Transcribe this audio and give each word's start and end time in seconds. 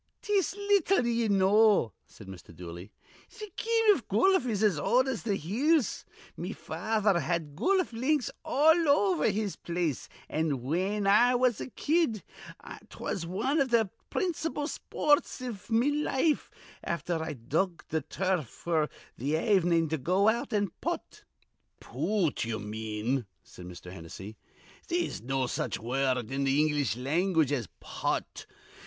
"'Tis 0.23 0.55
little 0.55 1.05
ye 1.05 1.27
know," 1.27 1.93
said 2.07 2.25
Mr. 2.25 2.55
Dooley. 2.55 2.91
"Th' 3.29 3.55
game 3.55 3.85
iv 3.95 4.07
goluf 4.07 4.47
is 4.47 4.63
as 4.63 4.79
old 4.79 5.07
as 5.07 5.21
th' 5.21 5.37
hills. 5.39 6.05
Me 6.35 6.53
father 6.53 7.19
had 7.19 7.55
goluf 7.55 7.93
links 7.93 8.31
all 8.43 8.89
over 8.89 9.29
his 9.29 9.55
place, 9.55 10.09
an', 10.27 10.63
whin 10.63 11.05
I 11.05 11.35
was 11.35 11.61
a 11.61 11.69
kid, 11.69 12.23
'twas 12.89 13.27
wan 13.27 13.59
iv 13.59 13.69
th' 13.69 13.91
principal 14.09 14.67
spoorts 14.67 15.39
iv 15.39 15.69
me 15.69 15.91
life, 15.91 16.49
afther 16.83 17.21
I'd 17.21 17.47
dug 17.47 17.83
the 17.89 18.01
turf 18.01 18.49
f'r 18.65 18.89
th' 19.19 19.35
avenin', 19.35 19.87
to 19.89 19.99
go 19.99 20.29
out 20.29 20.51
and 20.51 20.71
putt" 20.81 21.25
"Poot, 21.79 22.43
ye 22.43 22.57
mean," 22.57 23.27
said 23.43 23.67
Mr. 23.67 23.91
Hennessy. 23.91 24.35
"They'se 24.87 25.21
no 25.21 25.45
such 25.45 25.77
wurrud 25.79 26.31
in 26.31 26.43
th' 26.43 26.47
English 26.57 26.95
language 26.97 27.51
as 27.51 27.67
putt. 27.79 28.47